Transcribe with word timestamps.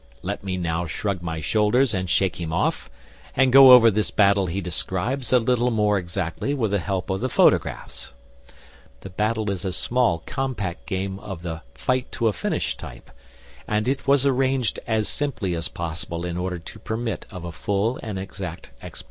Let 0.23 0.43
me 0.43 0.57
now 0.57 0.87
shrug 0.87 1.21
my 1.21 1.41
shoulders 1.41 1.93
and 1.93 2.09
shake 2.09 2.41
him 2.41 2.51
off, 2.51 2.89
and 3.35 3.53
go 3.53 3.69
over 3.69 3.91
this 3.91 4.09
battle 4.09 4.47
he 4.47 4.59
describes 4.59 5.31
a 5.31 5.37
little 5.37 5.69
more 5.69 5.99
exactly 5.99 6.55
with 6.55 6.71
the 6.71 6.79
help 6.79 7.11
of 7.11 7.21
the 7.21 7.29
photographs. 7.29 8.11
The 9.01 9.11
battle 9.11 9.51
is 9.51 9.63
a 9.63 9.71
small, 9.71 10.23
compact 10.25 10.87
game 10.87 11.19
of 11.19 11.43
the 11.43 11.61
Fight 11.75 12.11
to 12.13 12.27
a 12.27 12.33
Finish 12.33 12.77
type, 12.77 13.11
and 13.67 13.87
it 13.87 14.07
was 14.07 14.25
arranged 14.25 14.79
as 14.87 15.07
simply 15.07 15.53
as 15.53 15.67
possible 15.67 16.25
in 16.25 16.35
order 16.35 16.57
to 16.57 16.79
permit 16.79 17.27
of 17.29 17.45
a 17.45 17.51
full 17.51 17.99
and 18.01 18.17
exact 18.17 18.71
explanation. 18.81 18.99